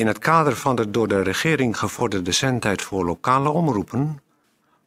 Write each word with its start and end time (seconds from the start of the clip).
In 0.00 0.06
het 0.06 0.18
kader 0.18 0.56
van 0.56 0.76
de 0.76 0.90
door 0.90 1.08
de 1.08 1.22
regering 1.22 1.78
gevorderde 1.78 2.32
zendtijd 2.32 2.82
voor 2.82 3.04
lokale 3.04 3.48
omroepen 3.48 4.22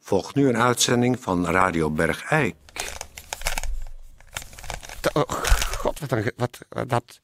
volgt 0.00 0.34
nu 0.34 0.48
een 0.48 0.56
uitzending 0.56 1.20
van 1.20 1.46
Radio 1.46 1.90
Bergijk. 1.90 2.54
Oh, 5.12 5.22
god, 5.76 5.98
wat, 5.98 6.10
een, 6.10 6.32
wat, 6.36 6.58
wat 6.68 6.88
dat, 6.88 7.20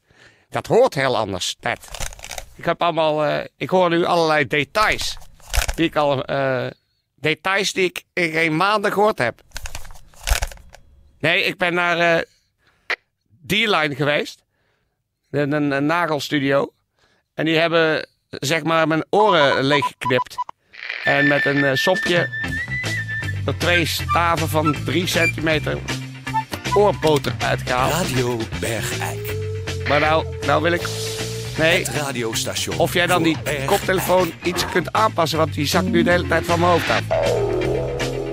dat 0.48 0.66
hoort 0.66 0.95
heel 0.95 1.16
anders, 1.16 1.56
net. 1.61 1.88
Ik 2.54 2.64
heb 2.64 2.82
allemaal, 2.82 3.26
uh, 3.26 3.45
ik 3.56 3.71
hoor 3.71 3.91
nu 3.91 4.04
allerlei 4.04 4.47
details. 4.47 5.17
Die 5.75 5.87
ik 5.87 5.97
al, 5.97 6.31
uh, 6.31 6.67
details 7.15 7.72
die 7.72 7.85
ik 7.85 8.04
in 8.13 8.31
geen 8.31 8.57
maanden 8.57 8.93
gehoord 8.93 9.19
heb. 9.19 9.41
Nee, 11.19 11.43
ik 11.43 11.59
ben 11.59 11.75
naar 11.75 12.27
uh, 13.49 13.97
geweest. 13.97 14.45
Een, 15.31 15.53
een, 15.53 15.87
nagelstudio. 15.87 16.73
En 17.41 17.47
die 17.47 17.59
hebben, 17.59 18.07
zeg 18.30 18.62
maar, 18.62 18.87
mijn 18.88 19.05
oren 19.11 19.62
leeggeknipt. 19.65 20.35
En 21.05 21.29
met 21.29 21.45
een 21.47 21.57
uh, 21.57 21.71
sopje, 21.75 22.29
er 23.47 23.59
twee 23.59 23.87
staven 23.87 24.48
van 24.48 24.77
drie 24.85 25.07
centimeter 25.07 25.79
oorboter 26.75 27.33
uitgehaald. 27.39 27.93
Radio 27.93 28.39
Bergijk. 28.59 29.33
Maar 29.89 30.01
nou, 30.01 30.25
nou 30.47 30.62
wil 30.62 30.73
ik... 30.73 30.83
Nee, 31.59 31.79
Het 31.79 31.89
radiostation. 31.89 32.79
of 32.79 32.93
jij 32.95 33.07
dan 33.07 33.23
die 33.23 33.37
Bergijk. 33.43 33.67
koptelefoon 33.67 34.33
iets 34.43 34.65
kunt 34.73 34.93
aanpassen, 34.93 35.39
want 35.39 35.55
die 35.55 35.67
zakt 35.67 35.87
nu 35.89 36.03
de 36.03 36.11
hele 36.11 36.27
tijd 36.27 36.45
van 36.45 36.61
mijn 36.61 36.73
hoofd 36.73 36.91
af. 36.91 37.01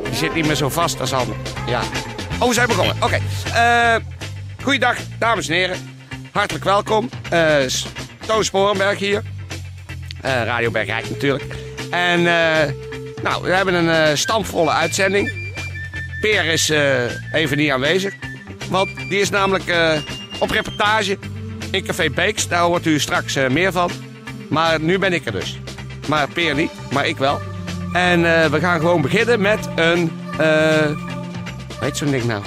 Die 0.04 0.16
zit 0.16 0.34
niet 0.34 0.46
meer 0.46 0.56
zo 0.56 0.70
vast 0.70 1.00
als 1.00 1.14
anders. 1.14 1.40
Ja. 1.68 1.82
Oh, 2.40 2.48
we 2.48 2.54
zijn 2.54 2.68
begonnen. 2.68 2.96
Oké. 3.00 3.20
Eh, 3.54 3.96
goeiedag, 4.64 4.98
dames 5.20 5.48
en 5.48 5.54
heren. 5.56 5.96
Hartelijk 6.32 6.66
welkom. 6.66 7.10
Eh 7.30 7.56
S- 7.68 7.86
Toon 8.27 8.44
Sporenberg 8.44 8.99
hier. 8.99 9.23
Eh, 10.22 10.44
Radio 10.44 10.72
Bergrijk 10.72 11.09
natuurlijk. 11.09 11.55
En 11.90 12.20
eh, 12.20 12.73
nou, 13.23 13.44
we 13.44 13.50
hebben 13.50 13.73
een 13.73 13.89
eh 13.89 14.16
stampvolle 14.16 14.72
uitzending. 14.72 15.52
Peer 16.22 16.45
is 16.45 16.72
even 17.31 17.58
niet 17.58 17.72
aanwezig. 17.72 18.14
Want 18.69 18.95
die 18.95 19.19
is 19.19 19.30
namelijk 19.30 19.64
op 20.39 20.50
reportage 20.50 21.17
in 21.72 21.84
Café 21.84 22.09
Beeks. 22.09 22.47
Daar 22.47 22.61
hoort 22.61 22.86
u 22.86 23.00
straks 23.00 23.36
meer 23.50 23.72
van. 23.72 23.92
Maar 24.50 24.81
nu 24.81 25.00
ben 25.00 25.14
ik 25.14 25.25
er 25.25 25.31
dus. 25.31 25.59
Maar 26.08 26.28
Peer 26.30 26.56
niet, 26.56 26.72
maar 26.91 27.08
ik 27.08 27.17
wel. 27.17 27.39
En 27.94 28.22
we 28.52 28.59
gaan 28.59 28.80
gewoon 28.80 29.02
beginnen 29.02 29.41
met 29.41 29.67
een... 29.75 30.12
weet 31.80 31.97
zo'n 31.97 32.12
ding 32.12 32.23
nou? 32.23 32.44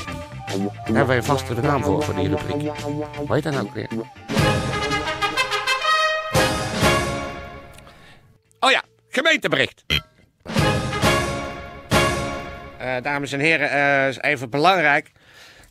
Daar 0.46 0.84
hebben 0.84 1.06
wij 1.06 1.16
een 1.16 1.24
vaste 1.24 1.54
naam 1.62 1.82
voor, 1.82 2.02
voor 2.02 2.14
die 2.14 2.28
rubriek. 2.28 2.70
Hoe 3.16 3.34
heet 3.34 3.42
dat 3.42 3.52
nou 3.52 3.68
weer? 3.74 3.88
Gemeentebericht. 9.10 9.84
Eh, 12.78 12.96
dames 13.02 13.32
en 13.32 13.40
heren, 13.40 13.70
eh, 13.70 14.30
even 14.30 14.50
belangrijk. 14.50 15.10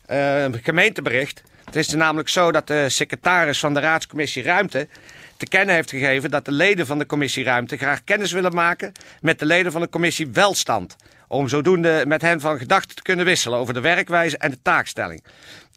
Een 0.06 0.60
gemeentebericht. 0.62 1.42
Het 1.64 1.76
is 1.76 1.88
namelijk 1.88 2.28
zo 2.28 2.52
dat 2.52 2.66
de 2.66 2.88
secretaris 2.88 3.58
van 3.58 3.74
de 3.74 3.80
Raadscommissie 3.80 4.42
Ruimte 4.42 4.88
te 5.36 5.46
kennen 5.46 5.74
heeft 5.74 5.90
gegeven 5.90 6.30
dat 6.30 6.44
de 6.44 6.52
leden 6.52 6.86
van 6.86 6.98
de 6.98 7.06
commissie 7.06 7.44
Ruimte 7.44 7.76
graag 7.76 8.04
kennis 8.04 8.32
willen 8.32 8.54
maken 8.54 8.92
met 9.20 9.38
de 9.38 9.46
leden 9.46 9.72
van 9.72 9.80
de 9.80 9.88
commissie 9.88 10.28
Welstand. 10.32 10.96
Om 11.28 11.48
zodoende 11.48 12.04
met 12.06 12.22
hen 12.22 12.40
van 12.40 12.58
gedachten 12.58 12.96
te 12.96 13.02
kunnen 13.02 13.24
wisselen 13.24 13.58
over 13.58 13.74
de 13.74 13.80
werkwijze 13.80 14.38
en 14.38 14.50
de 14.50 14.62
taakstelling. 14.62 15.24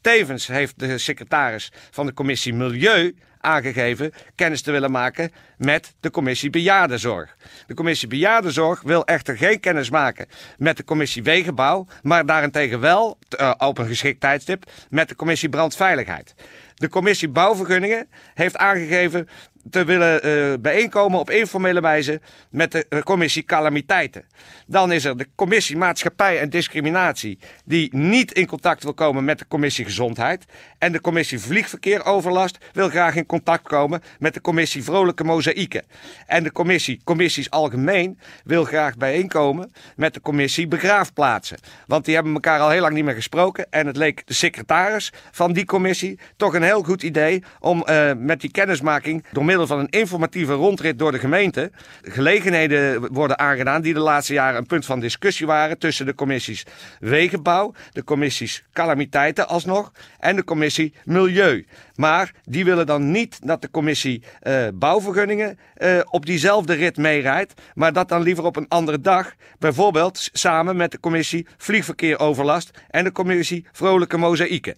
Tevens 0.01 0.47
heeft 0.47 0.79
de 0.79 0.97
secretaris 0.97 1.71
van 1.91 2.05
de 2.05 2.13
commissie 2.13 2.53
Milieu 2.53 3.15
aangegeven 3.43 4.13
kennis 4.35 4.61
te 4.61 4.71
willen 4.71 4.91
maken 4.91 5.31
met 5.57 5.93
de 5.99 6.11
commissie 6.11 6.49
Bejaardenzorg. 6.49 7.35
De 7.67 7.73
commissie 7.73 8.07
Bejaardenzorg 8.07 8.81
wil 8.81 9.05
echter 9.05 9.37
geen 9.37 9.59
kennis 9.59 9.89
maken 9.89 10.27
met 10.57 10.77
de 10.77 10.83
commissie 10.83 11.23
Wegenbouw, 11.23 11.87
maar 12.01 12.25
daarentegen 12.25 12.79
wel 12.79 13.17
eh, 13.29 13.53
op 13.57 13.77
een 13.77 13.87
geschikt 13.87 14.19
tijdstip 14.19 14.71
met 14.89 15.09
de 15.09 15.15
commissie 15.15 15.49
Brandveiligheid. 15.49 16.33
De 16.75 16.89
commissie 16.89 17.29
Bouwvergunningen 17.29 18.07
heeft 18.33 18.57
aangegeven 18.57 19.27
te 19.69 19.85
willen 19.85 20.21
eh, 20.21 20.59
bijeenkomen 20.59 21.19
op 21.19 21.29
informele 21.29 21.81
wijze 21.81 22.21
met 22.49 22.71
de 22.71 22.85
eh, 22.89 23.01
commissie 23.01 23.43
Calamiteiten. 23.43 24.25
Dan 24.67 24.91
is 24.91 25.05
er 25.05 25.17
de 25.17 25.27
commissie 25.35 25.77
Maatschappij 25.77 26.39
en 26.39 26.49
Discriminatie, 26.49 27.39
die 27.65 27.95
niet 27.95 28.31
in 28.31 28.47
contact 28.47 28.83
wil 28.83 28.93
komen 28.93 29.23
met 29.23 29.39
de 29.39 29.47
commissie 29.47 29.85
Gezondheid. 29.85 30.45
En 30.77 30.91
de 30.91 31.01
commissie 31.01 31.39
Vliegverkeer 31.39 32.05
Overlast 32.05 32.57
wil 32.73 32.89
graag 32.89 33.15
in 33.15 33.25
contact 33.25 33.67
komen 33.67 34.01
met 34.19 34.33
de 34.33 34.41
commissie 34.41 34.83
Vrolijke 34.83 35.23
Mozaïeken. 35.23 35.83
En 36.27 36.43
de 36.43 36.51
commissie 36.51 37.01
Commissies 37.03 37.49
Algemeen 37.49 38.19
wil 38.43 38.63
graag 38.63 38.97
bijeenkomen 38.97 39.71
met 39.95 40.13
de 40.13 40.21
commissie 40.21 40.67
Begraafplaatsen. 40.67 41.57
Want 41.87 42.05
die 42.05 42.15
hebben 42.15 42.33
elkaar 42.33 42.59
al 42.59 42.69
heel 42.69 42.81
lang 42.81 42.93
niet 42.93 43.05
meer 43.05 43.13
gesproken. 43.13 43.67
En 43.69 43.87
het 43.87 43.97
leek 43.97 44.27
de 44.27 44.33
secretaris 44.33 45.13
van 45.31 45.53
die 45.53 45.65
commissie 45.65 46.19
toch 46.37 46.53
een 46.53 46.63
heel 46.63 46.83
goed 46.83 47.03
idee 47.03 47.43
om 47.59 47.83
eh, 47.83 48.11
met 48.17 48.41
die 48.41 48.51
kennismaking 48.51 49.25
door 49.31 49.45
van 49.61 49.79
een 49.79 49.89
informatieve 49.89 50.53
rondrit 50.53 50.99
door 50.99 51.11
de 51.11 51.19
gemeente 51.19 51.71
gelegenheden 52.01 53.13
worden 53.13 53.39
aangedaan 53.39 53.81
die 53.81 53.93
de 53.93 53.99
laatste 53.99 54.33
jaren 54.33 54.57
een 54.57 54.65
punt 54.65 54.85
van 54.85 54.99
discussie 54.99 55.45
waren 55.45 55.77
tussen 55.77 56.05
de 56.05 56.15
commissies 56.15 56.65
Wegenbouw, 56.99 57.73
de 57.91 58.03
commissies 58.03 58.63
Calamiteiten 58.73 59.47
alsnog 59.47 59.91
en 60.19 60.35
de 60.35 60.43
commissie 60.43 60.93
Milieu. 61.03 61.65
Maar 61.95 62.31
die 62.43 62.65
willen 62.65 62.85
dan 62.85 63.11
niet 63.11 63.47
dat 63.47 63.61
de 63.61 63.71
commissie 63.71 64.23
eh, 64.39 64.67
Bouwvergunningen 64.73 65.57
eh, 65.73 65.99
op 66.09 66.25
diezelfde 66.25 66.73
rit 66.73 66.97
meerijdt, 66.97 67.53
maar 67.73 67.93
dat 67.93 68.09
dan 68.09 68.21
liever 68.21 68.43
op 68.43 68.55
een 68.55 68.67
andere 68.67 68.99
dag, 68.99 69.33
bijvoorbeeld 69.59 70.29
samen 70.33 70.75
met 70.75 70.91
de 70.91 70.99
commissie 70.99 71.47
Vliegverkeer 71.57 72.19
Overlast 72.19 72.71
en 72.89 73.03
de 73.03 73.11
commissie 73.11 73.65
Vrolijke 73.71 74.17
Mozaïeken. 74.17 74.75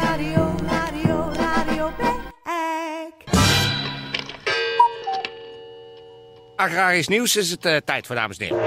Radio, 0.00 0.54
radio, 0.66 1.30
radio 1.36 1.92
Bergijk. 1.96 3.24
Agrarisch 6.56 7.08
nieuws 7.08 7.36
is 7.36 7.50
het 7.50 7.64
eh, 7.64 7.76
tijd 7.84 8.06
voor, 8.06 8.16
dames 8.16 8.36
en 8.38 8.46
heren. 8.46 8.62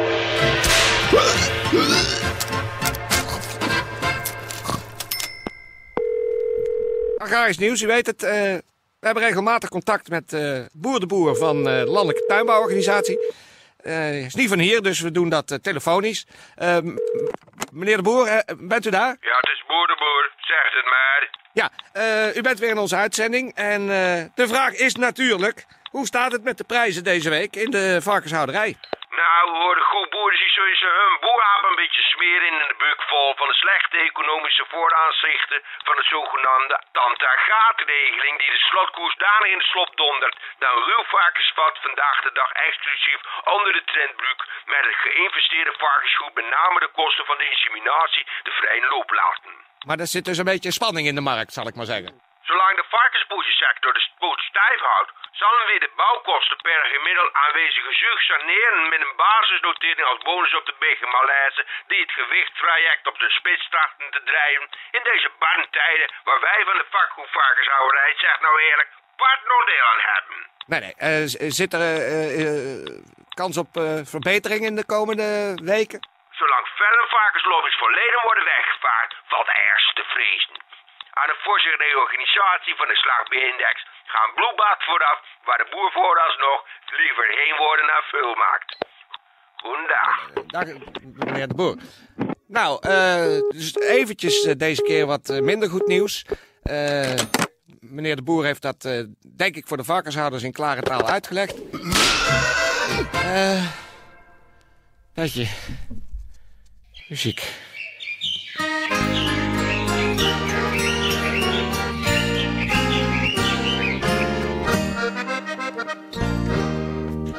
Agrarisch 7.17 7.57
nieuws, 7.57 7.81
u 7.81 7.87
weet 7.87 8.05
het. 8.05 8.23
eh, 8.23 8.31
we 8.99 9.05
hebben 9.05 9.23
regelmatig 9.23 9.69
contact 9.69 10.09
met 10.09 10.33
eh, 10.33 10.59
Boer 10.73 10.99
de 10.99 11.05
Boer 11.05 11.35
van 11.35 11.63
de 11.63 11.83
Landelijke 11.87 12.23
Tuinbouworganisatie. 12.27 13.33
Eh 13.77 14.25
is 14.25 14.35
niet 14.35 14.49
van 14.49 14.59
hier, 14.59 14.81
dus 14.81 14.99
we 14.99 15.11
doen 15.11 15.29
dat 15.29 15.59
telefonisch. 15.61 16.27
Eh, 16.55 16.77
m- 16.77 16.97
meneer 17.77 17.97
de 17.97 18.03
Boer, 18.03 18.27
eh, 18.27 18.39
bent 18.57 18.85
u 18.85 18.89
daar? 18.89 19.15
Ja, 19.19 19.35
het 19.41 19.49
is 19.55 19.63
boer 19.67 19.87
de 19.87 19.95
boer, 19.97 20.31
zegt 20.37 20.73
het 20.73 20.85
maar. 20.85 21.29
Ja, 21.53 21.69
eh, 21.93 22.35
u 22.35 22.41
bent 22.41 22.59
weer 22.59 22.69
in 22.69 22.77
onze 22.85 22.95
uitzending. 22.95 23.55
En 23.55 23.81
eh, 23.81 24.23
de 24.35 24.47
vraag 24.47 24.73
is 24.87 24.95
natuurlijk, 24.95 25.65
hoe 25.91 26.05
staat 26.05 26.31
het 26.31 26.43
met 26.43 26.57
de 26.57 26.63
prijzen 26.63 27.03
deze 27.03 27.29
week 27.29 27.55
in 27.55 27.71
de 27.71 28.01
varkenshouderij? 28.01 28.75
Nou, 29.23 29.43
hoor, 29.61 29.75
de 29.75 29.89
goede 29.91 30.09
boeren 30.09 30.39
die 30.39 30.49
sowieso 30.49 30.87
hun 31.01 31.17
boerhaap 31.19 31.63
een 31.69 31.81
beetje 31.83 32.01
smeren 32.13 32.47
in 32.47 32.57
de 32.57 32.79
buk 32.85 33.01
vol 33.09 33.35
van 33.35 33.47
de 33.47 33.57
slechte 33.63 33.97
economische 33.97 34.65
vooraanzichten 34.73 35.61
van 35.87 35.95
de 35.95 36.05
zogenaamde 36.13 36.75
tantagaatregeling 36.91 38.35
die 38.39 38.51
de 38.57 38.63
slotkoers 38.69 39.15
danig 39.15 39.51
in 39.51 39.57
de 39.57 39.71
slop 39.73 39.91
dondert. 39.95 40.37
Dan 40.59 40.83
ruw 40.89 41.03
varkensvat 41.15 41.75
vandaag 41.81 42.17
de 42.21 42.33
dag 42.41 42.51
exclusief 42.51 43.19
onder 43.55 43.73
de 43.73 43.83
trendbruk 43.91 44.41
met 44.75 44.83
het 44.89 44.97
geïnvesteerde 45.05 45.73
varkensgoed 45.77 46.33
met 46.33 46.49
name 46.49 46.79
de 46.79 46.91
kosten 46.99 47.25
van 47.25 47.37
de 47.37 47.49
inseminatie 47.49 48.25
de 48.43 48.51
vrije 48.51 48.87
loop 48.93 49.09
laten. 49.11 49.53
Maar 49.87 49.99
er 49.99 50.13
zit 50.15 50.25
dus 50.25 50.37
een 50.37 50.51
beetje 50.53 50.77
spanning 50.79 51.07
in 51.07 51.15
de 51.15 51.29
markt, 51.31 51.53
zal 51.53 51.67
ik 51.67 51.75
maar 51.75 51.91
zeggen. 51.95 52.13
Zolang 52.49 52.75
de 52.77 52.87
varkensboezensector 52.97 53.93
de 53.93 54.03
poot 54.19 54.39
stijf 54.39 54.79
houdt, 54.79 55.11
zullen 55.31 55.65
we 55.69 55.79
de 55.79 55.91
bouwkosten 55.95 56.57
per 56.67 56.81
gemiddeld 56.93 57.33
aanwezige 57.33 57.93
zucht 58.03 58.23
saneren 58.31 58.89
met 58.89 59.01
een 59.05 59.15
basisnotering 59.15 60.07
als 60.07 60.21
bonus 60.29 60.53
op 60.59 60.65
de 60.65 60.75
bijenmalaise 60.79 61.65
die 61.87 62.01
het 62.05 62.11
gewichttraject 62.11 63.07
op 63.07 63.17
de 63.19 63.29
spits 63.29 63.69
trachten 63.69 64.09
te 64.11 64.21
drijven 64.31 64.67
in 64.97 65.03
deze 65.11 65.29
barre 65.39 65.67
tijden 65.79 66.11
waar 66.23 66.41
wij 66.49 66.61
van 66.69 66.77
de 66.77 66.87
vakgoedvarkenshouderij, 66.95 68.13
zeg 68.17 68.39
nou 68.41 68.55
eerlijk, 68.69 68.91
part 69.21 69.41
noordeel 69.51 69.85
aan 69.91 70.03
hebben. 70.13 70.37
Nee, 70.71 70.81
nee. 70.85 70.95
eh, 71.07 71.51
zit 71.59 71.73
er 71.73 71.81
eh, 71.81 73.16
kans 73.41 73.57
op 73.57 73.71
eh, 73.77 73.83
verbetering 74.13 74.61
in 74.69 74.75
de 74.75 74.85
komende 74.95 75.29
weken? 75.73 75.99
Zolang 76.39 76.65
varkenslobby's 77.17 77.77
volledig 77.85 78.21
worden 78.29 78.45
weggevaard, 78.55 79.11
valt 79.31 79.49
ergens 79.65 79.93
te 79.99 80.05
vrezen. 80.13 80.55
Aan 81.19 81.29
een 81.29 81.43
forse 81.47 81.73
reorganisatie 81.85 82.75
van 82.79 82.87
de 82.91 82.97
slagbeheerindex 83.03 83.77
gaan 84.13 84.31
bloedbad 84.37 84.79
vooraf, 84.87 85.19
waar 85.47 85.57
de 85.63 85.67
boer 85.73 85.91
vooralsnog 85.91 86.59
liever 87.01 87.25
geen 87.39 87.55
woorden 87.63 87.85
naar 87.85 88.05
vul 88.11 88.33
maakt. 88.45 88.69
Goedendag. 89.63 90.15
Dag, 90.55 90.67
meneer 91.25 91.47
de 91.47 91.55
Boer. 91.55 91.75
Nou, 92.47 92.71
eh, 92.81 93.39
dus 93.57 93.75
eventjes 93.75 94.45
eh, 94.45 94.55
deze 94.55 94.81
keer 94.81 95.05
wat 95.05 95.29
eh, 95.29 95.39
minder 95.39 95.69
goed 95.69 95.87
nieuws. 95.87 96.25
Eh, 96.63 97.19
meneer 97.79 98.15
de 98.15 98.23
Boer 98.23 98.45
heeft 98.45 98.61
dat, 98.61 98.85
eh, 98.85 99.03
denk 99.41 99.55
ik, 99.55 99.67
voor 99.67 99.77
de 99.77 99.83
varkenshouders 99.83 100.43
in 100.43 100.51
klare 100.51 100.81
taal 100.81 101.07
uitgelegd. 101.07 101.55
Eh 103.11 103.63
dat 105.17 105.33
je... 105.33 105.47
Muziek. 107.07 107.53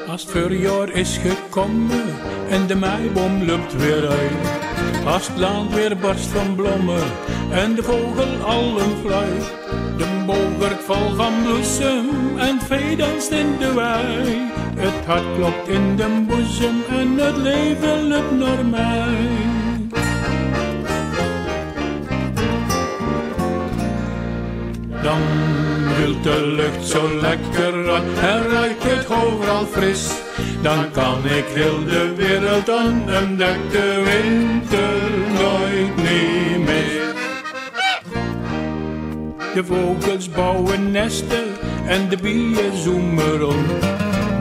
Als 0.09 0.23
het 0.23 0.31
voorjaar 0.31 0.89
is 0.89 1.17
gekomen 1.17 2.17
en 2.49 2.67
de 2.67 2.75
meiboom 2.75 3.45
loopt 3.45 3.77
weer 3.77 4.09
uit. 4.09 4.33
Als 5.07 5.29
het 5.29 5.37
land 5.37 5.75
weer 5.75 5.97
barst 5.97 6.27
van 6.27 6.55
bloemen 6.55 7.05
en 7.51 7.75
de 7.75 7.83
vogel 7.83 8.43
al 8.43 8.81
een 8.81 8.97
fluit. 8.97 9.45
De 9.97 10.25
boom 10.27 10.59
wordt 10.59 10.85
vol 10.85 11.15
van 11.15 11.43
bloesem 11.43 12.39
en 12.39 12.61
vee 12.61 12.97
danst 12.97 13.31
in 13.31 13.59
de 13.59 13.73
wei. 13.73 14.58
Het 14.81 15.07
hart 15.07 15.35
klopt 15.37 15.69
in 15.69 15.97
de 15.97 16.25
boezem 16.27 16.83
en 16.91 17.19
het 17.19 17.37
leven 17.37 18.09
loopt 18.09 18.31
naar 18.31 18.65
mij. 18.65 19.17
Dan 25.03 25.21
wilt 25.97 26.23
de 26.23 26.47
lucht 26.47 26.87
zo 26.87 27.21
lekker 27.21 27.89
en 27.89 28.49
ruikt 28.49 28.83
het 28.83 29.11
overal 29.11 29.67
fris. 29.67 30.11
Dan 30.63 30.91
kan 30.91 31.19
ik 31.25 31.45
heel 31.47 31.85
de 31.85 32.15
wereld 32.17 32.71
aan 32.71 33.11
en 33.11 33.37
dek 33.37 33.71
de 33.71 34.03
winter 34.05 34.99
nooit 35.39 35.97
niet 35.97 36.67
meer. 36.67 37.15
De 39.55 39.65
vogels 39.65 40.31
bouwen 40.31 40.91
nesten 40.91 41.45
en 41.87 42.09
de 42.09 42.17
bijen 42.17 42.77
zoemen 42.77 43.39
rond. 43.39 43.98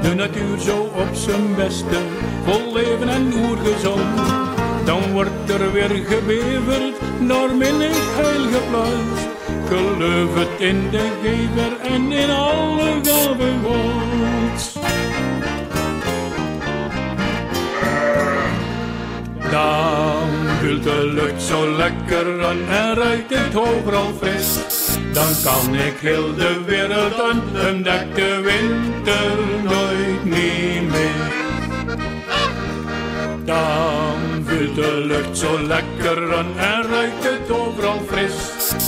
De 0.08 0.16
natuur 0.16 0.60
zo 0.60 0.78
op 0.82 1.10
zijn 1.14 1.56
beste, 1.56 1.98
vol 2.44 2.74
leven 2.74 3.10
en 3.10 3.34
oergezond. 3.34 4.16
Dan 4.86 5.12
wordt 5.12 5.50
er 5.50 5.72
weer 5.72 5.90
gebeverd, 5.90 7.20
naar 7.20 7.56
minnig 7.56 7.98
heil 8.16 8.44
geplaatst. 8.52 9.28
Geloof 9.68 10.60
in 10.60 10.90
de 10.90 11.10
gever 11.22 11.80
en 11.80 12.12
in 12.12 12.30
alle 12.30 13.00
gaven 13.04 13.62
vult 20.68 20.84
de 20.84 21.12
lucht 21.14 21.42
zo 21.42 21.76
lekker 21.78 22.46
aan 22.46 22.58
en 22.70 22.94
ruikt 22.96 23.36
het 23.36 23.56
overal 23.56 24.14
fris. 24.22 24.58
Dan 25.14 25.34
kan 25.44 25.76
ik 25.76 25.98
heel 26.00 26.36
de 26.36 26.62
wereld 26.66 27.22
aan 27.22 27.42
en 27.56 27.84
de 27.84 28.42
winter 28.44 29.38
nooit 29.64 30.24
niet 30.24 30.92
meer. 30.92 31.32
Dan 33.46 34.18
vult 34.46 34.76
de 34.76 35.04
lucht 35.06 35.38
zo 35.38 35.62
lekker 35.62 36.36
aan 36.38 36.58
en 36.58 36.84
ruikt 36.90 37.24
het 37.24 37.52
overal 37.52 38.02
fris. 38.08 38.36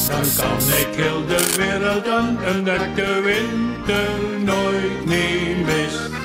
Dan 0.07 0.25
kan 0.37 0.57
ik 0.57 0.95
heel 0.95 1.25
de 1.27 1.55
wereld 1.57 2.07
aan 2.07 2.37
en 2.43 2.63
dek 2.63 2.95
de 2.95 3.21
winter 3.23 4.09
nooit 4.43 5.05
niet 5.05 5.65
mis. 5.65 6.18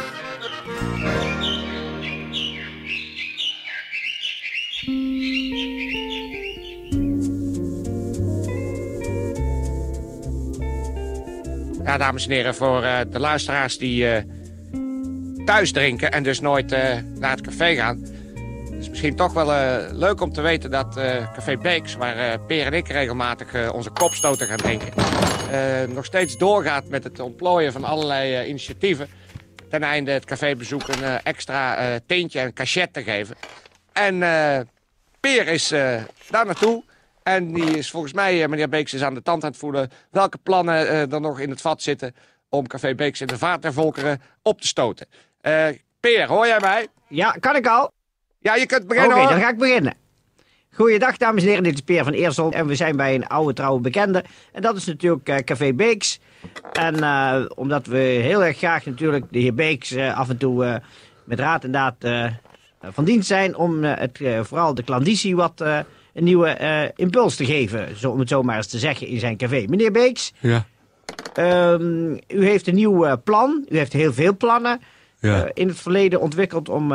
Dames 11.98 12.26
en 12.26 12.32
heren, 12.32 12.54
voor 12.54 12.82
eh, 12.82 13.00
de 13.10 13.18
luisteraars 13.18 13.78
die 13.78 14.08
eh, 14.08 14.22
thuis 15.44 15.72
drinken 15.72 16.12
en 16.12 16.22
dus 16.22 16.40
nooit 16.40 16.72
eh, 16.72 16.98
naar 17.14 17.30
het 17.30 17.40
café 17.40 17.74
gaan. 17.74 18.00
Het 18.64 18.82
is 18.82 18.88
misschien 18.88 19.16
toch 19.16 19.32
wel 19.32 19.46
leuk 19.92 20.20
om 20.20 20.32
te 20.32 20.40
weten 20.40 20.70
dat 20.70 20.94
Café 21.34 21.56
Beeks, 21.56 21.94
waar 21.94 22.40
Peer 22.40 22.66
en 22.66 22.72
ik 22.72 22.88
regelmatig 22.88 23.72
onze 23.72 23.90
kopstoten 23.90 24.46
gaan 24.46 24.56
drinken, 24.56 24.92
nog 25.94 26.04
steeds 26.04 26.36
doorgaat 26.36 26.88
met 26.88 27.04
het 27.04 27.20
ontplooien 27.20 27.72
van 27.72 27.84
allerlei 27.84 28.46
initiatieven. 28.48 29.08
Ten 29.70 29.82
einde 29.82 30.10
het 30.10 30.24
cafébezoek 30.24 30.88
een 30.88 31.20
extra 31.22 31.98
teentje 32.06 32.40
en 32.40 32.52
cachet 32.52 32.92
te 32.92 33.02
geven. 33.02 33.36
En 33.92 34.18
Peer 35.20 35.48
is 35.48 35.68
daar 36.30 36.46
naartoe. 36.46 36.84
En 37.24 37.52
die 37.52 37.78
is 37.78 37.90
volgens 37.90 38.12
mij, 38.12 38.42
eh, 38.42 38.48
meneer 38.48 38.68
Beeks, 38.68 38.94
is 38.94 39.02
aan 39.02 39.14
de 39.14 39.22
tand 39.22 39.44
aan 39.44 39.50
het 39.50 39.58
voelen 39.58 39.90
welke 40.10 40.38
plannen 40.38 40.88
eh, 40.88 41.12
er 41.12 41.20
nog 41.20 41.40
in 41.40 41.50
het 41.50 41.60
vat 41.60 41.82
zitten 41.82 42.14
om 42.48 42.66
Café 42.66 42.94
Beeks 42.94 43.20
in 43.20 43.26
de 43.26 43.38
vaart 43.38 43.62
der 43.62 43.72
volkeren 43.72 44.20
op 44.42 44.60
te 44.60 44.66
stoten. 44.66 45.06
Eh 45.40 45.66
Peer, 46.00 46.26
hoor 46.26 46.46
jij 46.46 46.60
mij? 46.60 46.86
Ja, 47.08 47.30
kan 47.30 47.56
ik 47.56 47.66
al? 47.66 47.92
Ja, 48.38 48.54
je 48.54 48.66
kunt 48.66 48.82
Oké, 48.82 48.94
beginnen 48.94 49.18
hoor. 49.18 49.28
dan 49.28 49.40
ga 49.40 49.48
ik 49.48 49.58
beginnen. 49.58 49.94
Goeiedag, 50.70 51.16
dames 51.16 51.42
en 51.42 51.48
heren. 51.48 51.64
Dit 51.64 51.74
is 51.74 51.80
Peer 51.80 52.04
van 52.04 52.12
Eersel. 52.12 52.52
En 52.52 52.66
we 52.66 52.74
zijn 52.74 52.96
bij 52.96 53.14
een 53.14 53.26
oude 53.26 53.52
trouwe 53.52 53.80
bekende. 53.80 54.24
En 54.52 54.62
dat 54.62 54.76
is 54.76 54.84
natuurlijk 54.84 55.44
Café 55.44 55.72
Beeks. 55.72 56.20
En 56.72 56.96
omdat 57.56 57.86
we 57.86 57.98
heel 57.98 58.44
erg 58.44 58.56
graag 58.56 58.84
natuurlijk 58.84 59.24
de 59.30 59.38
heer 59.38 59.54
Beeks 59.54 59.96
af 59.96 60.28
en 60.28 60.36
toe 60.36 60.82
met 61.24 61.38
raad 61.38 61.64
en 61.64 61.72
daad 61.72 61.94
van 62.80 63.04
dienst 63.04 63.28
zijn... 63.28 63.56
om 63.56 63.84
het, 63.84 64.20
vooral 64.42 64.74
de 64.74 64.82
klandizie 64.82 65.36
wat 65.36 65.64
een 66.14 66.24
nieuwe 66.24 66.48
eh, 66.48 66.88
impuls 66.96 67.36
te 67.36 67.44
geven. 67.44 67.98
Zo, 67.98 68.10
om 68.10 68.18
het 68.18 68.28
zo 68.28 68.42
maar 68.42 68.56
eens 68.56 68.66
te 68.66 68.78
zeggen 68.78 69.06
in 69.06 69.18
zijn 69.18 69.36
café. 69.36 69.64
Meneer 69.68 69.92
Beeks, 69.92 70.32
Ja, 70.40 70.66
ehm, 71.34 72.12
u 72.28 72.46
heeft 72.46 72.66
een 72.66 72.74
nieuw 72.74 73.04
eh, 73.04 73.12
plan. 73.24 73.66
U 73.68 73.76
heeft 73.76 73.92
heel 73.92 74.12
veel 74.12 74.36
plannen. 74.36 74.80
ja. 75.20 75.44
eh, 75.44 75.50
in 75.54 75.68
het 75.68 75.78
verleden 75.78 76.20
ontwikkeld 76.20 76.68
om 76.68 76.92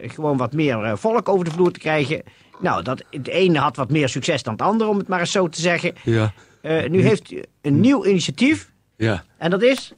gewoon 0.00 0.36
wat 0.36 0.52
meer 0.52 0.98
volk 0.98 1.28
over 1.28 1.44
de 1.44 1.50
vloer 1.50 1.72
te 1.72 1.78
krijgen. 1.78 2.22
Nou, 2.60 2.82
dat, 2.82 3.02
het 3.10 3.28
ene 3.28 3.58
had 3.58 3.76
wat 3.76 3.90
meer 3.90 4.08
succes 4.08 4.42
dan 4.42 4.52
het 4.52 4.62
andere, 4.62 4.90
om 4.90 4.98
het 4.98 5.08
maar 5.08 5.20
eens 5.20 5.30
zo 5.30 5.48
te 5.48 5.60
zeggen. 5.60 5.92
ja, 6.02 6.32
nu 6.88 7.02
heeft 7.02 7.30
u 7.30 7.42
een 7.62 7.80
nieuw 7.80 8.04
initiatief 8.06 8.72
ja. 8.96 9.24
en 9.36 9.50
dat 9.50 9.62
is 9.62 9.92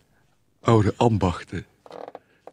Oude 0.62 0.94
ambachten. 0.96 1.66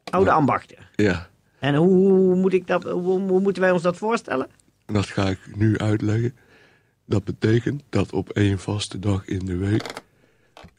Oude 0.10 0.32
Ambachten. 0.32 0.78
Ja, 0.96 1.28
En 1.60 1.76
hoe, 1.76 2.08
hoe 2.08 2.36
moet 2.36 2.54
ik 2.54 2.68
dat, 2.68 2.84
hoe, 2.84 3.20
hoe 3.20 3.40
moeten 3.40 3.62
wij 3.62 3.72
ons 3.72 3.82
dat 3.82 3.98
voorstellen? 3.98 4.48
Dat 4.94 5.06
ga 5.06 5.30
ik 5.30 5.40
nu 5.56 5.78
uitleggen. 5.78 6.36
Dat 7.06 7.24
betekent 7.24 7.84
dat 7.90 8.14
op 8.14 8.30
één 8.30 8.60
vaste 8.60 9.00
dag 9.00 9.26
in 9.26 9.46
de 9.46 9.56
week 9.58 9.94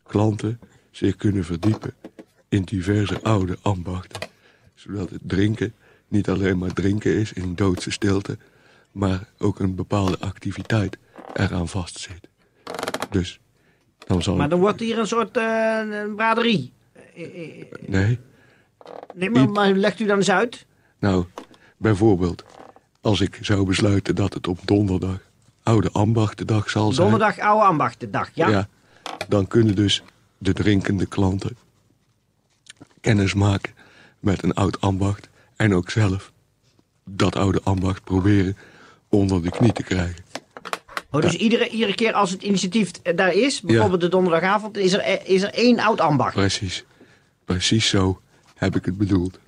klanten 0.02 0.60
zich 0.90 1.16
kunnen 1.16 1.44
verdiepen 1.44 1.94
in 2.48 2.62
diverse 2.62 3.22
oude 3.22 3.58
ambachten. 3.62 4.28
Zodat 4.74 5.10
het 5.10 5.20
drinken 5.22 5.74
niet 6.08 6.28
alleen 6.28 6.58
maar 6.58 6.72
drinken 6.72 7.14
is 7.14 7.32
in 7.32 7.54
doodse 7.54 7.90
stilte, 7.90 8.38
maar 8.92 9.28
ook 9.38 9.58
een 9.58 9.74
bepaalde 9.74 10.18
activiteit 10.18 10.98
eraan 11.34 11.68
vastzit. 11.68 12.28
Dus 13.10 13.40
dan 13.98 14.22
zal 14.22 14.36
Maar 14.36 14.48
dan 14.48 14.60
wordt 14.60 14.80
hier 14.80 14.98
een 14.98 15.06
soort 15.06 15.36
eh, 15.36 15.80
een 15.90 16.14
braderie. 16.14 16.72
Nee, 17.86 18.18
Nee, 19.14 19.30
maar, 19.30 19.50
maar 19.50 19.72
legt 19.72 20.00
u 20.00 20.06
dan 20.06 20.16
eens 20.16 20.30
uit? 20.30 20.66
Nou, 20.98 21.24
bijvoorbeeld, 21.76 22.44
als 23.08 23.20
ik 23.20 23.38
zou 23.40 23.66
besluiten 23.66 24.14
dat 24.14 24.34
het 24.34 24.46
op 24.46 24.58
donderdag 24.64 25.18
Oude 25.62 25.90
Ambachtendag 25.92 26.70
zal 26.70 26.92
zijn... 26.92 27.10
Donderdag 27.10 27.38
Oude 27.38 27.64
Ambachtendag, 27.64 28.30
ja? 28.34 28.48
ja, 28.48 28.68
dan 29.28 29.46
kunnen 29.46 29.74
dus 29.74 30.02
de 30.38 30.52
drinkende 30.52 31.06
klanten 31.06 31.56
kennis 33.00 33.34
maken 33.34 33.72
met 34.20 34.42
een 34.42 34.54
oud 34.54 34.80
ambacht... 34.80 35.28
en 35.56 35.74
ook 35.74 35.90
zelf 35.90 36.32
dat 37.04 37.36
oude 37.36 37.60
ambacht 37.62 38.04
proberen 38.04 38.56
onder 39.08 39.42
de 39.42 39.50
knie 39.50 39.72
te 39.72 39.82
krijgen. 39.82 40.24
Oh, 41.10 41.20
dus 41.20 41.34
iedere, 41.34 41.68
iedere 41.68 41.94
keer 41.94 42.12
als 42.12 42.30
het 42.30 42.42
initiatief 42.42 42.90
eh, 43.02 43.16
daar 43.16 43.32
is, 43.32 43.60
bijvoorbeeld 43.60 44.00
de 44.00 44.08
donderdagavond, 44.08 44.76
is 44.76 44.92
er, 44.92 45.00
eh, 45.00 45.34
is 45.34 45.42
er 45.42 45.54
één 45.54 45.78
oud 45.78 46.00
ambacht. 46.00 46.34
Precies, 46.34 46.84
precies 47.44 47.88
zo 47.88 48.20
heb 48.54 48.76
ik 48.76 48.84
het 48.84 48.98
bedoeld. 48.98 49.38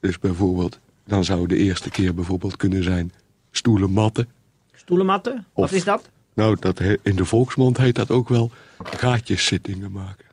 Dus 0.00 0.18
bijvoorbeeld, 0.18 0.78
dan 1.08 1.24
zou 1.24 1.46
de 1.46 1.56
eerste 1.56 1.90
keer 1.90 2.14
bijvoorbeeld 2.14 2.56
kunnen 2.56 2.82
zijn... 2.82 3.12
stoelen 3.50 3.90
matten, 3.90 4.28
Stoelenmatten, 4.74 5.46
wat 5.54 5.64
Of- 5.64 5.72
is 5.72 5.84
dat? 5.84 6.08
Nou, 6.34 6.56
dat 6.60 6.78
he- 6.78 6.96
in 7.02 7.16
de 7.16 7.24
volksmond 7.24 7.76
heet 7.76 7.94
dat 7.94 8.10
ook 8.10 8.28
wel 8.28 8.50
gaatjeszittingen 8.82 9.92
maken. 9.92 10.24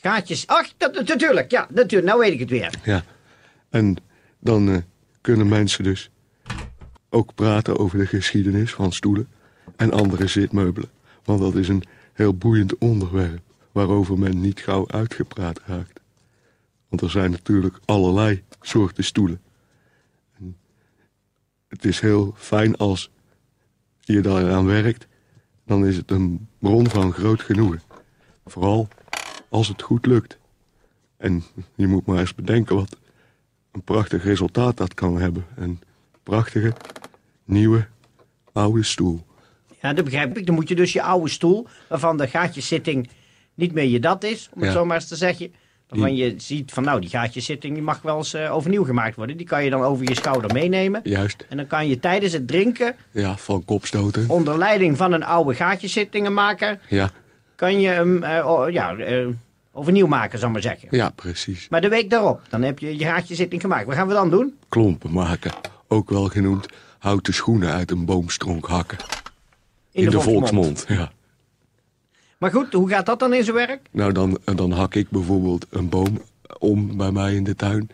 Gaatjes. 0.00 0.46
Ach, 0.46 0.68
dat, 0.76 0.94
dat- 0.94 1.08
natuurlijk, 1.08 1.50
ja, 1.50 1.66
natuurlijk. 1.70 2.08
Nou 2.08 2.20
weet 2.20 2.32
ik 2.32 2.38
het 2.38 2.50
weer. 2.50 2.74
Ja. 2.84 3.04
En 3.70 3.96
dan 4.40 4.68
eh, 4.70 4.76
kunnen 5.20 5.48
mensen 5.48 5.84
dus 5.84 6.10
ook 7.08 7.34
praten 7.34 7.78
over 7.78 7.98
de 7.98 8.06
geschiedenis 8.06 8.72
van 8.72 8.92
stoelen 8.92 9.28
en 9.76 9.92
andere 9.92 10.26
zitmeubelen. 10.26 10.90
Want 11.24 11.40
dat 11.40 11.54
is 11.54 11.68
een 11.68 11.82
heel 12.12 12.34
boeiend 12.34 12.78
onderwerp 12.78 13.40
waarover 13.72 14.18
men 14.18 14.40
niet 14.40 14.60
gauw 14.60 14.88
uitgepraat 14.88 15.60
raakt. 15.66 16.00
Want 16.88 17.02
er 17.02 17.10
zijn 17.10 17.30
natuurlijk 17.30 17.78
allerlei 17.84 18.42
soorten 18.60 19.04
stoelen. 19.04 19.40
Het 21.70 21.84
is 21.84 22.00
heel 22.00 22.34
fijn 22.36 22.76
als 22.76 23.10
je 24.00 24.20
daaraan 24.20 24.66
werkt, 24.66 25.06
dan 25.66 25.86
is 25.86 25.96
het 25.96 26.10
een 26.10 26.48
bron 26.58 26.88
van 26.88 27.12
groot 27.12 27.42
genoegen. 27.42 27.82
Vooral 28.46 28.88
als 29.48 29.68
het 29.68 29.82
goed 29.82 30.06
lukt. 30.06 30.38
En 31.16 31.42
je 31.74 31.86
moet 31.86 32.06
maar 32.06 32.18
eens 32.18 32.34
bedenken 32.34 32.76
wat 32.76 32.96
een 33.72 33.82
prachtig 33.82 34.24
resultaat 34.24 34.76
dat 34.76 34.94
kan 34.94 35.20
hebben. 35.20 35.46
Een 35.56 35.80
prachtige, 36.22 36.72
nieuwe, 37.44 37.86
oude 38.52 38.82
stoel. 38.82 39.26
Ja, 39.80 39.92
dat 39.92 40.04
begrijp 40.04 40.38
ik. 40.38 40.46
Dan 40.46 40.54
moet 40.54 40.68
je 40.68 40.74
dus 40.74 40.92
je 40.92 41.02
oude 41.02 41.28
stoel, 41.30 41.66
waarvan 41.88 42.16
de 42.16 42.28
gaatjeszitting 42.28 43.08
niet 43.54 43.72
meer 43.72 43.84
je 43.84 44.00
dat 44.00 44.24
is, 44.24 44.48
om 44.52 44.60
het 44.60 44.68
Ja. 44.72 44.76
zo 44.76 44.84
maar 44.84 44.96
eens 44.96 45.08
te 45.08 45.16
zeggen. 45.16 45.52
Waarvan 45.90 46.16
je 46.16 46.34
ziet 46.36 46.72
van 46.72 46.82
nou, 46.84 47.00
die 47.00 47.08
gaatjeszitting 47.10 47.74
die 47.74 47.82
mag 47.82 48.02
wel 48.02 48.16
eens 48.16 48.34
eh, 48.34 48.54
overnieuw 48.54 48.84
gemaakt 48.84 49.16
worden. 49.16 49.36
Die 49.36 49.46
kan 49.46 49.64
je 49.64 49.70
dan 49.70 49.82
over 49.82 50.08
je 50.08 50.14
schouder 50.14 50.52
meenemen. 50.52 51.00
Juist, 51.04 51.46
En 51.48 51.56
dan 51.56 51.66
kan 51.66 51.88
je 51.88 51.98
tijdens 51.98 52.32
het 52.32 52.48
drinken, 52.48 52.96
ja, 53.10 53.36
van 53.36 53.64
kopstoten. 53.64 54.24
onder 54.28 54.58
leiding 54.58 54.96
van 54.96 55.12
een 55.12 55.24
oude 55.24 55.54
gaatjeszittingenmaker, 55.54 56.78
Ja, 56.88 57.10
kan 57.54 57.80
je 57.80 57.88
hem 57.88 58.22
eh, 58.22 58.46
oh, 58.46 58.70
ja, 58.70 58.96
eh, 58.96 59.26
overnieuw 59.72 60.06
maken, 60.06 60.38
zal 60.38 60.46
ik 60.48 60.52
maar 60.54 60.62
zeggen. 60.62 60.88
ja, 60.90 61.10
precies. 61.10 61.68
Maar 61.68 61.80
de 61.80 61.88
week 61.88 62.10
daarop, 62.10 62.40
dan 62.48 62.62
heb 62.62 62.78
je 62.78 62.98
je 62.98 63.04
gaatjeszitting 63.04 63.60
gemaakt. 63.60 63.86
Wat 63.86 63.94
gaan 63.94 64.08
we 64.08 64.14
dan 64.14 64.30
doen? 64.30 64.54
Klompen 64.68 65.12
maken, 65.12 65.52
ook 65.88 66.10
wel 66.10 66.24
genoemd 66.28 66.66
houten 66.98 67.34
schoenen 67.34 67.72
uit 67.72 67.90
een 67.90 68.04
boomstronk 68.04 68.66
hakken. 68.66 68.98
In, 69.92 70.10
de, 70.10 70.20
volksmond. 70.20 70.84
ja. 70.88 71.12
Maar 72.40 72.50
goed, 72.50 72.72
hoe 72.72 72.88
gaat 72.88 73.06
dat 73.06 73.18
dan 73.18 73.34
in 73.34 73.44
zijn 73.44 73.56
werk? 73.56 73.80
Nou, 73.90 74.12
dan, 74.12 74.38
dan 74.44 74.70
hak 74.72 74.94
ik 74.94 75.10
bijvoorbeeld 75.10 75.66
een 75.70 75.88
boom 75.88 76.20
om 76.58 76.96
bij 76.96 77.10
mij 77.12 77.34
in 77.34 77.44
de 77.44 77.54
tuin. 77.54 77.88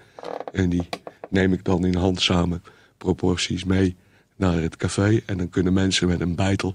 En 0.53 0.69
die 0.69 0.89
neem 1.29 1.53
ik 1.53 1.65
dan 1.65 1.85
in 1.85 1.95
handzame 1.95 2.61
proporties 2.99 3.65
mee 3.65 3.97
naar 4.37 4.55
het 4.63 4.77
café. 4.77 5.21
En 5.27 5.37
dan 5.37 5.49
kunnen 5.49 5.73
mensen 5.73 6.09
met 6.09 6.21
een 6.21 6.35
bijtel 6.35 6.75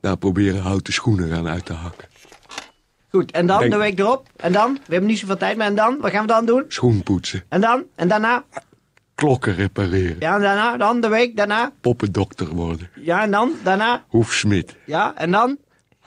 daar 0.00 0.16
proberen 0.16 0.60
houten 0.62 0.92
schoenen 0.92 1.28
gaan 1.28 1.48
uit 1.48 1.64
te 1.64 1.72
hakken. 1.72 2.08
Goed, 3.10 3.30
en 3.30 3.46
dan 3.46 3.58
Denk- 3.58 3.70
de 3.72 3.78
week 3.78 3.98
erop? 3.98 4.28
En 4.36 4.52
dan? 4.52 4.72
We 4.74 4.92
hebben 4.92 5.08
niet 5.10 5.18
zoveel 5.18 5.36
tijd 5.36 5.56
meer. 5.56 5.66
En 5.66 5.74
dan? 5.74 5.98
Wat 6.00 6.10
gaan 6.10 6.20
we 6.22 6.26
dan 6.32 6.46
doen? 6.46 6.64
Schoen 6.68 7.02
poetsen, 7.02 7.42
En 7.48 7.60
dan? 7.60 7.82
En 7.94 8.08
daarna? 8.08 8.44
klokken 9.14 9.54
repareren, 9.54 10.16
Ja, 10.18 10.34
en 10.34 10.40
daarna? 10.40 10.76
Dan 10.76 11.00
de 11.00 11.08
week 11.08 11.36
daarna? 11.36 11.72
poppendokter 11.80 12.48
worden, 12.48 12.88
Ja, 13.00 13.22
en 13.22 13.30
dan? 13.30 13.52
Daarna? 13.62 14.04
hoefsmid, 14.08 14.76
Ja, 14.86 15.14
en 15.16 15.30
dan? 15.30 15.56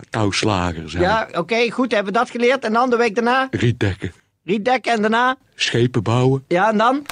Touwslager 0.10 0.90
zijn, 0.90 1.04
Ja, 1.04 1.28
oké, 1.32 1.72
goed, 1.72 1.92
hebben 1.92 2.14
we 2.14 2.20
dat 2.20 2.30
geleerd. 2.30 2.64
En 2.64 2.74
dan 2.74 2.90
de 2.90 2.96
week 2.98 3.16
daarna? 3.16 3.48
rietdekken, 3.52 4.14
Rietdekken 4.44 4.94
en 4.94 5.02
daarna? 5.02 5.38
schepen 5.56 6.04
bouwen, 6.04 6.44
Ja, 6.48 6.70
en 6.72 6.78
dan? 6.78 7.06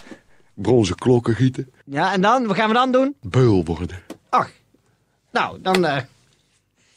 bronzen 0.53 0.95
klokken 0.95 1.35
gieten, 1.35 1.71
Ja, 1.85 2.13
en 2.13 2.21
dan? 2.21 2.45
Wat 2.47 2.55
gaan 2.55 2.67
we 2.67 2.73
dan 2.73 2.91
doen? 2.91 3.15
beul 3.21 3.63
worden. 3.65 3.99
Ach, 4.29 4.49
nou, 5.31 5.57
dan... 5.61 5.85
eh, 5.85 5.97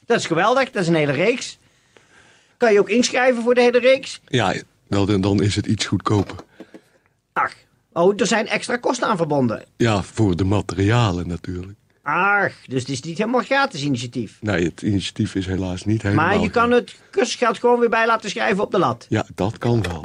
dat 0.06 0.18
is 0.18 0.26
geweldig, 0.26 0.70
dat 0.70 0.82
is 0.82 0.88
een 0.88 0.94
hele 0.94 1.12
reeks. 1.12 1.58
Kan 2.56 2.72
je 2.72 2.78
ook 2.80 2.88
inschrijven 2.88 3.42
voor 3.42 3.54
de 3.54 3.60
hele 3.60 3.78
reeks? 3.78 4.20
Ja, 4.26 4.54
dan, 4.88 5.20
dan 5.20 5.42
is 5.42 5.56
het 5.56 5.66
iets 5.66 5.86
goedkoper. 5.86 6.36
Ach, 7.32 7.52
oh, 7.92 8.20
er 8.20 8.26
zijn 8.26 8.46
extra 8.48 8.76
kosten 8.76 9.08
aan 9.08 9.16
verbonden. 9.16 9.64
Ja, 9.76 10.02
voor 10.02 10.36
de 10.36 10.44
materialen 10.44 11.28
natuurlijk. 11.28 11.78
Ach, 12.08 12.52
dus 12.66 12.80
het 12.80 12.88
is 12.88 13.00
niet 13.02 13.18
helemaal 13.18 13.42
gratis 13.42 13.82
initiatief. 13.82 14.38
Nee, 14.40 14.64
het 14.64 14.82
initiatief 14.82 15.34
is 15.34 15.46
helaas 15.46 15.84
niet 15.84 16.02
helemaal... 16.02 16.26
Maar 16.26 16.40
je 16.40 16.50
kan 16.50 16.70
het 16.70 16.94
kussengeld 17.10 17.58
gewoon 17.58 17.80
weer 17.80 17.88
bij 17.88 18.06
laten 18.06 18.30
schrijven 18.30 18.64
op 18.64 18.70
de 18.70 18.78
lat. 18.78 19.06
Ja, 19.08 19.26
dat 19.34 19.58
kan 19.58 19.82
wel. 19.82 20.04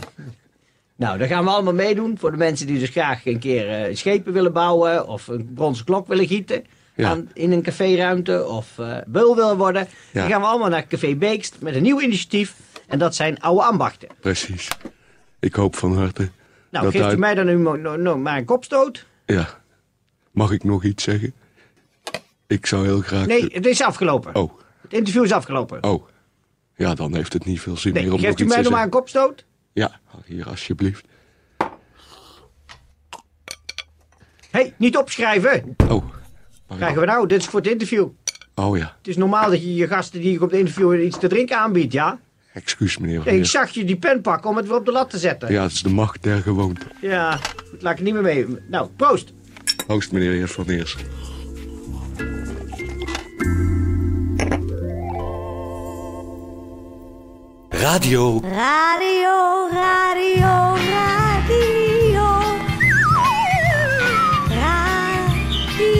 Nou, 0.96 1.18
daar 1.18 1.28
gaan 1.28 1.44
we 1.44 1.50
allemaal 1.50 1.74
meedoen. 1.74 2.18
Voor 2.18 2.32
de 2.32 2.38
mensen 2.38 2.68
die 2.68 2.80
dus 2.80 2.90
graag 2.90 3.26
een 3.26 3.40
keer 3.40 3.70
eh, 3.70 3.96
schepen 3.96 4.34
willen 4.34 4.54
bouwen... 4.54 5.08
of 5.08 5.28
een 5.28 5.52
bronzen 5.54 5.86
klok 5.86 6.08
willen 6.08 6.28
gieten... 6.28 6.66
Ja. 6.96 7.10
Aan, 7.10 7.30
in 7.34 7.52
een 7.52 7.62
caféruimte 7.62 8.46
of 8.46 8.80
eh 8.80 8.98
beul 9.08 9.36
willen 9.36 9.58
worden... 9.58 9.88
Ja. 10.12 10.22
dan 10.22 10.30
gaan 10.32 10.42
we 10.42 10.48
allemaal 10.48 10.70
naar 10.70 10.88
Café 10.88 11.16
Beekst 11.16 11.56
met 11.60 11.76
een 11.76 11.82
nieuw 11.82 12.02
initiatief. 12.02 12.56
En 12.88 13.00
dat 13.00 13.16
zijn 13.16 13.40
oude 13.40 13.64
ambachten. 13.64 14.10
Precies. 14.20 14.68
Ik 15.40 15.56
hoop 15.56 15.76
van 15.76 15.98
harte 15.98 16.30
Nou, 16.70 16.84
dat 16.86 16.94
geeft 16.94 17.06
u 17.06 17.08
uit- 17.08 17.18
mij 17.18 17.34
dan 17.34 17.46
nu 17.46 18.16
maar 18.16 18.38
een 18.38 18.46
kopstoot? 18.46 19.06
Ja. 19.26 19.60
Mag 20.32 20.52
ik 20.52 20.64
nog 20.64 20.84
iets 20.84 21.04
zeggen? 21.04 21.34
Ik 22.52 22.66
zou 22.66 22.86
heel 22.86 23.02
graag... 23.02 23.26
Nee, 23.26 23.46
het 23.52 23.66
is 23.66 23.82
afgelopen. 23.82 24.36
Oh, 24.36 24.52
Het 24.82 24.94
interview 24.94 25.24
is 25.24 25.32
afgelopen. 25.32 25.84
oh. 25.84 26.08
Ja, 26.76 26.94
dan 26.96 27.16
heeft 27.16 27.34
het 27.34 27.46
niet 27.46 27.62
veel 27.62 27.78
zin 27.78 27.94
meer 27.94 28.04
om 28.04 28.10
nog 28.10 28.20
geeft 28.20 28.40
u 28.40 28.44
iets 28.44 28.54
mij 28.54 28.64
te 28.64 28.70
nog 28.70 28.78
maar 28.78 28.84
een 28.84 28.90
kopstoot? 28.90 29.46
Ja, 29.74 30.00
hier 30.26 30.50
alsjeblieft. 30.50 31.06
Hé, 31.58 31.68
hey, 34.50 34.74
niet 34.78 34.98
opschrijven. 34.98 35.76
Oh. 35.90 36.06
Krijgen 36.76 37.00
we 37.00 37.06
nou, 37.06 37.28
dit 37.28 37.40
is 37.40 37.48
voor 37.48 37.60
het 37.60 37.70
interview. 37.70 38.08
Oh 38.56 38.78
ja, 38.78 38.96
Het 38.98 39.08
is 39.08 39.18
normaal 39.18 39.50
dat 39.50 39.62
je 39.62 39.76
je 39.76 39.88
gasten 39.88 40.22
die 40.22 40.32
je 40.32 40.42
op 40.42 40.50
het 40.50 40.60
interview 40.60 41.04
iets 41.04 41.20
te 41.20 41.28
drinken 41.28 41.58
aanbiedt, 41.58 41.94
ja? 41.94 42.20
excuus 42.54 42.98
meneer 42.98 43.28
ik 43.28 43.46
zag 43.46 43.70
je 43.70 43.86
die 43.86 43.98
pen 43.98 44.22
pakken 44.22 44.50
om 44.50 44.58
het 44.58 44.68
weer 44.68 44.78
op 44.78 44.86
de 44.86 44.92
lat 44.92 45.10
te 45.10 45.18
zetten. 45.18 45.52
Ja, 45.52 45.64
het 45.64 45.72
is 45.72 45.82
de 45.84 45.90
macht 45.90 46.24
der 46.24 46.42
gewoonte. 46.42 46.86
Ja, 47.02 47.40
goed, 47.70 47.82
laat 47.82 47.98
ik 48.00 48.04
niet 48.04 48.14
meer 48.14 48.24
mee. 48.24 48.46
Nou, 48.70 48.90
proost. 48.96 49.34
Hoost 49.88 50.12
meneer 50.12 50.32
Heer 50.32 50.48
van 50.48 50.70
Eerst. 50.70 51.00
Radio 57.82 58.40
Radio, 58.44 59.70
radio, 59.72 60.76
radio. 60.76 62.26
Radio. 64.50 65.94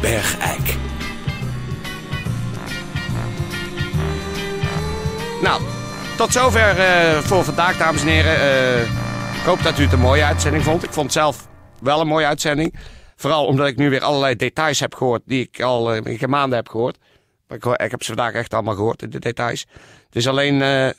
Bergijk. 0.00 0.76
Nou, 5.42 5.62
tot 6.16 6.32
zover 6.32 6.78
eh, 6.78 7.18
voor 7.18 7.44
vandaag, 7.44 7.76
dames 7.76 8.00
en 8.00 8.08
heren. 8.08 8.40
Eh, 8.40 8.80
ik 9.36 9.44
hoop 9.44 9.62
dat 9.62 9.78
u 9.78 9.82
het 9.82 9.92
een 9.92 9.98
mooie 9.98 10.24
uitzending 10.24 10.64
vond. 10.64 10.82
Ik 10.82 10.92
vond 10.92 11.06
het 11.06 11.14
zelf 11.14 11.48
wel 11.80 12.00
een 12.00 12.06
mooie 12.06 12.26
uitzending. 12.26 12.74
Vooral 13.16 13.46
omdat 13.46 13.66
ik 13.66 13.76
nu 13.76 13.90
weer 13.90 14.02
allerlei 14.02 14.36
details 14.36 14.80
heb 14.80 14.94
gehoord 14.94 15.22
die 15.26 15.48
ik 15.52 15.62
al 15.62 15.94
in 15.94 16.30
maanden 16.30 16.58
heb 16.58 16.68
gehoord. 16.68 16.98
Ik, 17.48 17.90
heb 17.90 18.02
ze 18.02 18.14
vandaag 18.14 18.32
echt 18.32 18.54
allemaal 18.54 18.74
gehoord, 18.74 19.12
de 19.12 19.18
details. 19.18 19.66
Het 20.06 20.16
is 20.16 20.28
alleen, 20.28 20.62
eh, 20.62 20.90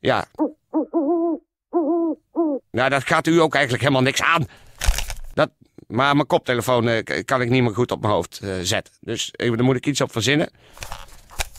ja... 0.00 0.24
Nou, 2.70 2.90
dat 2.90 3.04
gaat 3.04 3.26
u 3.26 3.40
ook 3.40 3.54
eigenlijk 3.54 3.82
helemaal 3.82 4.04
niks 4.04 4.22
aan. 4.22 4.46
Dat, 5.34 5.50
maar 5.86 6.14
mijn 6.14 6.26
koptelefoon 6.26 6.88
eh, 6.88 7.24
kan 7.24 7.40
ik 7.40 7.50
niet 7.50 7.62
meer 7.62 7.74
goed 7.74 7.90
op 7.90 8.00
mijn 8.00 8.12
hoofd 8.12 8.40
eh, 8.42 8.50
zetten. 8.62 8.94
Dus 9.00 9.30
daar 9.32 9.64
moet 9.64 9.76
ik 9.76 9.86
iets 9.86 10.00
op 10.00 10.12
verzinnen. 10.12 10.50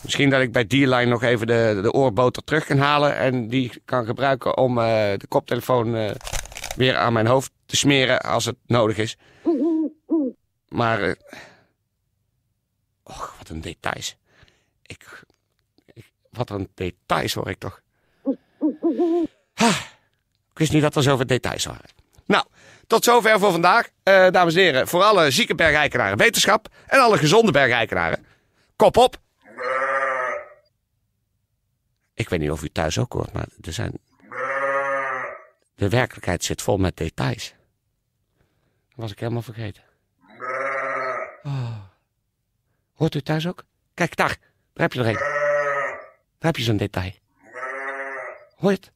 Misschien 0.01 0.29
dat 0.29 0.41
ik 0.41 0.51
bij 0.51 0.65
D-Line 0.65 1.05
nog 1.05 1.23
even 1.23 1.47
de, 1.47 1.79
de 1.81 1.91
oorboter 1.91 2.43
terug 2.43 2.65
kan 2.65 2.77
halen. 2.77 3.17
En 3.17 3.47
die 3.47 3.81
kan 3.85 4.05
gebruiken 4.05 4.57
om 4.57 4.75
de 4.75 5.25
koptelefoon 5.27 6.15
weer 6.75 6.97
aan 6.97 7.13
mijn 7.13 7.27
hoofd 7.27 7.51
te 7.65 7.75
smeren 7.75 8.21
als 8.21 8.45
het 8.45 8.57
nodig 8.65 8.97
is. 8.97 9.17
Maar. 10.67 11.15
Och, 13.11 13.35
wat 13.37 13.49
een 13.49 13.61
details. 13.61 14.17
Ik, 14.81 15.23
wat 16.29 16.49
een 16.49 16.69
details 16.73 17.33
hoor 17.33 17.49
ik 17.49 17.59
toch. 17.59 17.81
Ah, 19.53 19.79
ik 20.51 20.57
wist 20.57 20.71
niet 20.71 20.81
dat 20.81 20.95
er 20.95 21.03
zoveel 21.03 21.25
details 21.25 21.65
waren. 21.65 21.89
Nou, 22.25 22.45
tot 22.87 23.03
zover 23.03 23.39
voor 23.39 23.51
vandaag. 23.51 23.89
Eh, 24.03 24.29
dames 24.29 24.55
en 24.55 24.61
heren, 24.61 24.87
voor 24.87 25.03
alle 25.03 25.31
zieke 25.31 25.55
bergeikenaren 25.55 26.17
wetenschap. 26.17 26.67
En 26.87 26.99
alle 26.99 27.17
gezonde 27.17 27.51
bergeikenaren. 27.51 28.25
Kop 28.75 28.97
op! 28.97 29.17
Ik 32.13 32.29
weet 32.29 32.39
niet 32.39 32.51
of 32.51 32.63
u 32.63 32.69
thuis 32.69 32.97
ook 32.97 33.13
hoort, 33.13 33.33
maar 33.33 33.47
er 33.61 33.73
zijn. 33.73 33.99
De 35.75 35.89
werkelijkheid 35.89 36.43
zit 36.43 36.61
vol 36.61 36.77
met 36.77 36.97
details. 36.97 37.53
Dat 38.89 38.95
was 38.95 39.11
ik 39.11 39.19
helemaal 39.19 39.41
vergeten. 39.41 39.83
Oh. 41.43 41.90
Hoort 43.01 43.15
u 43.15 43.21
thuis 43.21 43.47
ook? 43.47 43.63
Kijk, 43.93 44.15
daar. 44.15 44.37
Daar 44.73 44.89
heb 44.89 44.93
je 44.93 44.99
er 44.99 45.07
een. 45.07 45.13
Daar 45.13 46.51
heb 46.51 46.55
je 46.55 46.63
zo'n 46.63 46.77
detail. 46.77 47.11
Hoor 48.55 48.71
je 48.71 48.75
het? 48.75 48.91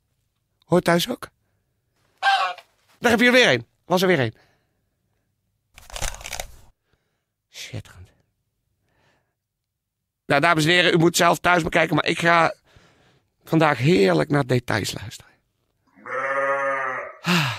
Hoort 0.66 0.82
u 0.82 0.86
thuis 0.86 1.10
ook? 1.10 1.30
Daar 3.00 3.12
heb 3.12 3.20
je 3.20 3.26
er 3.26 3.32
weer 3.32 3.52
een. 3.52 3.68
Was 3.86 4.02
er 4.02 4.08
weer 4.08 4.20
een. 4.20 4.34
Schitterend. 7.50 8.10
Nou, 10.26 10.42
dames 10.42 10.64
en 10.64 10.70
heren, 10.70 10.94
u 10.94 10.98
moet 10.98 11.16
zelf 11.16 11.40
thuis 11.40 11.62
maar 11.62 11.72
kijken, 11.72 11.96
maar 11.96 12.06
ik 12.06 12.20
ga 12.20 12.54
vandaag 13.44 13.78
heerlijk 13.78 14.30
naar 14.30 14.46
details 14.46 14.94
luisteren. 14.94 15.32
Ah. 17.22 17.55